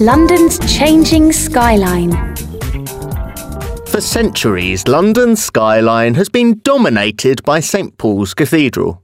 London's 0.00 0.58
changing 0.70 1.32
skyline. 1.32 2.12
For 3.86 4.00
centuries, 4.00 4.86
London's 4.88 5.42
skyline 5.42 6.14
has 6.14 6.28
been 6.28 6.60
dominated 6.64 7.42
by 7.44 7.60
St 7.60 7.96
Paul's 7.96 8.34
Cathedral. 8.34 9.02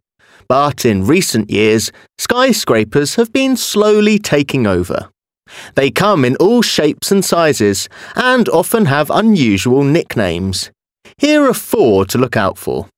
But 0.49 0.85
in 0.85 1.07
recent 1.07 1.49
years, 1.49 1.93
skyscrapers 2.19 3.15
have 3.15 3.33
been 3.33 3.57
slowly 3.57 4.19
taking 4.19 4.67
over. 4.67 5.11
They 5.77 5.91
come 5.91 6.25
in 6.25 6.37
all 6.37 6.61
shapes 6.61 7.13
and 7.13 7.25
sizes 7.25 7.89
and 8.17 8.49
often 8.49 8.87
have 8.87 9.11
unusual 9.11 9.85
nicknames. 9.85 10.73
Here 11.19 11.49
are 11.49 11.55
four 11.55 12.05
to 12.07 12.19
look 12.19 12.37
out 12.37 12.59
for. 12.59 12.89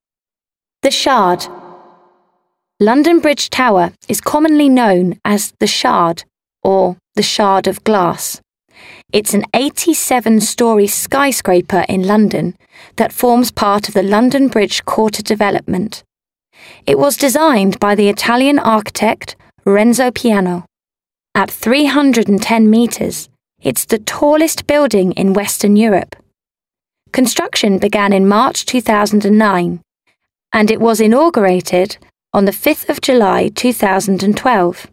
The 0.81 0.91
Shard. 0.91 1.47
London 2.81 3.21
Bridge 3.21 3.51
Tower 3.51 3.93
is 4.09 4.21
commonly 4.21 4.69
known 4.69 5.21
as 5.25 5.53
the 5.61 5.67
Shard 5.67 6.25
or 6.63 6.97
the 7.15 7.23
Shard 7.23 7.67
of 7.67 7.85
Glass. 7.85 8.41
It's 9.13 9.35
an 9.35 9.45
87 9.55 10.41
story 10.41 10.87
skyscraper 10.87 11.85
in 11.89 12.07
London 12.07 12.57
that 12.97 13.13
forms 13.13 13.51
part 13.51 13.89
of 13.89 13.95
the 13.95 14.03
London 14.03 14.49
Bridge 14.49 14.85
Quarter 14.85 15.23
development. 15.23 16.03
It 16.87 16.99
was 16.99 17.17
designed 17.17 17.79
by 17.79 17.95
the 17.95 18.09
Italian 18.09 18.59
architect 18.59 19.37
Renzo 19.65 20.11
Piano. 20.11 20.65
At 21.35 21.51
310 21.51 22.71
metres, 22.71 23.29
it's 23.61 23.85
the 23.85 23.99
tallest 23.99 24.67
building 24.67 25.13
in 25.13 25.35
Western 25.35 25.77
Europe. 25.77 26.17
Construction 27.13 27.79
began 27.79 28.13
in 28.13 28.27
March 28.27 28.65
2009 28.65 29.81
and 30.53 30.71
it 30.71 30.81
was 30.81 31.01
inaugurated 31.01 31.99
on 32.33 32.45
the 32.45 32.53
5th 32.53 32.89
of 32.89 33.01
July 33.01 33.49
2012. 33.49 34.87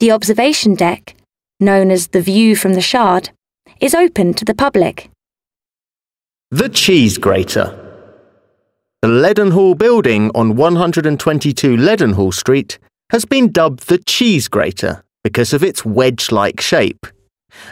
The 0.00 0.10
observation 0.10 0.74
deck, 0.74 1.14
known 1.60 1.90
as 1.90 2.08
the 2.08 2.20
View 2.20 2.56
from 2.56 2.74
the 2.74 2.80
Shard, 2.80 3.30
is 3.80 3.94
open 3.94 4.34
to 4.34 4.44
the 4.44 4.54
public. 4.54 5.08
The 6.50 6.68
Cheese 6.68 7.16
Grater. 7.16 7.80
The 9.02 9.08
Leadenhall 9.08 9.78
building 9.78 10.30
on 10.34 10.56
122 10.56 11.76
Leadenhall 11.76 12.34
Street 12.34 12.78
has 13.10 13.24
been 13.24 13.52
dubbed 13.52 13.88
the 13.88 13.98
Cheese 13.98 14.48
Grater 14.48 15.04
because 15.22 15.52
of 15.52 15.62
its 15.62 15.84
wedge 15.84 16.32
like 16.32 16.60
shape. 16.60 17.06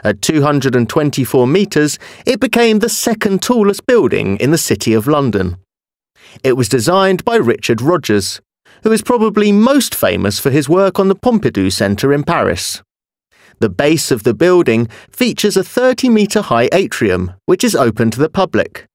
At 0.04 0.22
224 0.22 1.46
metres, 1.46 1.98
it 2.24 2.38
became 2.38 2.78
the 2.78 2.88
second 2.88 3.42
tallest 3.42 3.84
building 3.86 4.36
in 4.36 4.52
the 4.52 4.58
City 4.58 4.94
of 4.94 5.08
London. 5.08 5.56
It 6.44 6.56
was 6.56 6.68
designed 6.68 7.24
by 7.24 7.36
Richard 7.36 7.80
Rogers, 7.80 8.40
who 8.82 8.92
is 8.92 9.02
probably 9.02 9.52
most 9.52 9.94
famous 9.94 10.38
for 10.38 10.50
his 10.50 10.68
work 10.68 10.98
on 10.98 11.08
the 11.08 11.16
Pompidou 11.16 11.72
Centre 11.72 12.12
in 12.12 12.24
Paris. 12.24 12.82
The 13.60 13.68
base 13.68 14.10
of 14.10 14.24
the 14.24 14.34
building 14.34 14.88
features 15.10 15.56
a 15.56 15.64
30 15.64 16.08
metre 16.08 16.42
high 16.42 16.68
atrium, 16.72 17.32
which 17.46 17.62
is 17.62 17.76
open 17.76 18.10
to 18.10 18.18
the 18.18 18.28
public. 18.28 18.86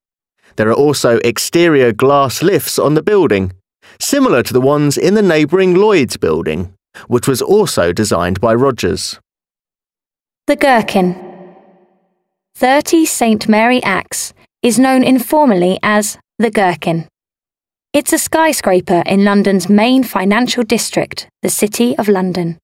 There 0.58 0.70
are 0.70 0.74
also 0.74 1.20
exterior 1.20 1.94
glass 1.94 2.42
lifts 2.42 2.78
on 2.78 2.96
the 2.96 3.04
building, 3.04 3.54
similar 4.00 4.44
to 4.44 4.54
the 4.54 4.62
ones 4.62 4.98
in 4.98 5.14
the 5.14 5.22
neighbouring 5.22 5.76
Lloyd's 5.76 6.18
building, 6.18 6.74
which 7.08 7.28
was 7.28 7.42
also 7.42 7.94
designed 7.94 8.42
by 8.42 8.54
Rogers. 8.54 9.20
The 10.48 10.56
Gherkin. 10.56 11.56
30 12.56 13.06
St 13.06 13.48
Mary 13.48 13.84
Axe 13.84 14.34
is 14.64 14.80
known 14.80 15.04
informally 15.04 15.78
as 15.84 16.18
the 16.40 16.50
Gherkin. 16.50 17.08
It's 17.98 18.14
a 18.14 18.20
skyscraper 18.20 19.02
in 19.08 19.24
London's 19.24 19.70
main 19.70 20.04
financial 20.04 20.62
district, 20.62 21.28
the 21.42 21.50
City 21.50 21.98
of 21.98 22.08
London. 22.08 22.60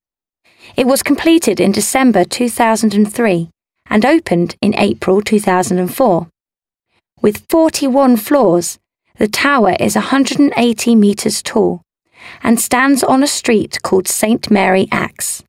It 0.78 0.86
was 0.86 1.02
completed 1.02 1.59
in 1.59 1.72
December 1.72 2.23
2003 2.23 3.50
and 3.89 4.06
opened 4.06 4.56
in 4.61 4.78
April 4.78 5.23
2004. 5.23 6.28
With 7.23 7.48
41 7.50 8.17
floors, 8.17 8.78
the 9.17 9.27
tower 9.27 9.76
is 9.80 9.95
180 9.95 10.95
metres 10.95 11.42
tall 11.42 11.82
and 12.44 12.60
stands 12.60 13.04
on 13.04 13.23
a 13.23 13.27
street 13.42 13.80
called 13.82 14.08
St 14.08 14.52
Mary 14.52 14.88
Axe. 14.92 15.42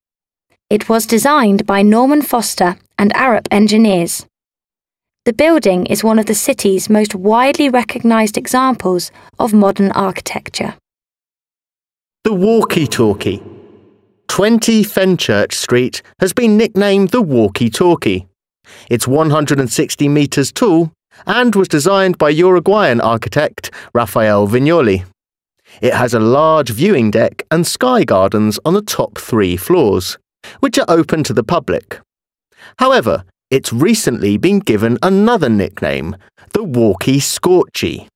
It 0.71 0.89
was 0.89 1.05
designed 1.05 1.67
by 1.67 1.83
Norman 1.83 2.23
Foster 2.23 2.79
and 2.99 3.13
Arup 3.13 3.49
engineers. 3.51 4.25
The 5.25 5.33
building 5.33 5.87
is 5.87 6.05
one 6.05 6.19
of 6.19 6.27
the 6.27 6.35
city's 6.35 6.91
most 6.91 7.15
widely 7.15 7.71
recognised 7.71 8.37
examples 8.37 9.11
of 9.39 9.55
modern 9.55 9.91
architecture. 9.93 10.75
The 12.25 12.35
Walkie 12.35 12.87
Talkie. 12.87 13.43
20 14.29 14.85
Fenchurch 14.85 15.55
Street 15.55 16.03
has 16.21 16.35
been 16.35 16.59
nicknamed 16.59 17.09
the 17.09 17.23
Walkie 17.23 17.71
Talkie. 17.71 18.27
It's 18.91 19.09
160 19.09 20.09
metres 20.09 20.53
tall 20.53 20.93
and 21.27 21.55
was 21.55 21.69
designed 21.69 22.19
by 22.19 22.29
Uruguayan 22.29 23.01
architect 23.01 23.71
Rafael 23.95 24.47
Viñoly. 24.47 25.07
It 25.81 25.95
has 25.95 26.13
a 26.13 26.21
large 26.21 26.69
viewing 26.69 27.11
deck 27.11 27.45
and 27.51 27.67
sky 27.67 28.05
gardens 28.05 28.61
on 28.67 28.75
the 28.75 28.83
top 28.83 29.17
three 29.17 29.57
floors, 29.57 30.19
which 30.61 30.79
are 30.79 30.85
open 30.87 31.25
to 31.25 31.33
the 31.33 31.45
public. 31.45 31.99
However, 32.79 33.25
it's 33.55 33.73
recently 33.73 34.37
been 34.37 34.59
given 34.59 34.99
another 35.01 35.49
nickname, 35.49 36.17
the 36.55 36.65
Walkie 36.65 37.21
Scorchy. 37.21 38.09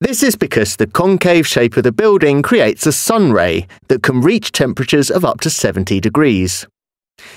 This 0.00 0.22
is 0.22 0.34
because 0.34 0.76
the 0.76 0.86
concave 0.86 1.46
shape 1.46 1.76
of 1.76 1.82
the 1.82 1.92
building 1.92 2.40
creates 2.40 2.86
a 2.86 2.92
sun 2.92 3.34
ray 3.34 3.66
that 3.88 4.02
can 4.02 4.22
reach 4.22 4.50
temperatures 4.50 5.10
of 5.10 5.26
up 5.26 5.40
to 5.40 5.50
70 5.50 6.00
degrees. 6.00 6.66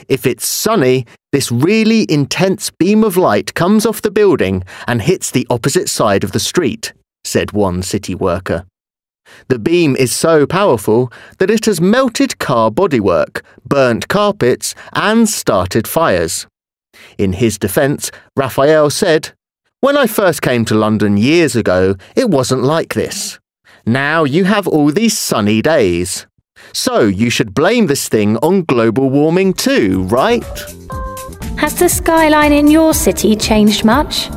If 0.07 0.25
it's 0.25 0.47
sunny, 0.47 1.05
this 1.33 1.51
really 1.51 2.09
intense 2.09 2.71
beam 2.71 3.03
of 3.03 3.17
light 3.17 3.53
comes 3.53 3.85
off 3.85 4.01
the 4.01 4.11
building 4.11 4.63
and 4.87 5.01
hits 5.01 5.29
the 5.29 5.45
opposite 5.49 5.89
side 5.89 6.23
of 6.23 6.31
the 6.31 6.39
street, 6.39 6.93
said 7.25 7.51
one 7.51 7.83
city 7.83 8.15
worker. 8.15 8.63
The 9.49 9.59
beam 9.59 9.97
is 9.97 10.15
so 10.15 10.47
powerful 10.47 11.11
that 11.39 11.51
it 11.51 11.65
has 11.65 11.81
melted 11.81 12.39
car 12.39 12.71
bodywork, 12.71 13.41
burnt 13.67 14.07
carpets, 14.07 14.73
and 14.93 15.27
started 15.27 15.85
fires. 15.85 16.47
In 17.17 17.33
his 17.33 17.57
defence, 17.57 18.11
Rafael 18.35 18.89
said, 18.89 19.31
When 19.81 19.97
I 19.97 20.07
first 20.07 20.41
came 20.41 20.65
to 20.65 20.75
London 20.75 21.17
years 21.17 21.55
ago, 21.55 21.95
it 22.15 22.29
wasn't 22.29 22.63
like 22.63 22.93
this. 22.93 23.39
Now 23.85 24.23
you 24.23 24.45
have 24.45 24.67
all 24.67 24.91
these 24.91 25.17
sunny 25.17 25.61
days. 25.61 26.25
So 26.73 27.01
you 27.01 27.29
should 27.29 27.53
blame 27.53 27.87
this 27.87 28.09
thing 28.09 28.37
on 28.37 28.63
global 28.63 29.09
warming 29.09 29.53
too, 29.53 30.03
right? 30.03 30.43
Has 31.57 31.75
the 31.75 31.87
skyline 31.87 32.53
in 32.53 32.67
your 32.67 32.93
city 32.93 33.35
changed 33.35 33.85
much? 33.85 34.29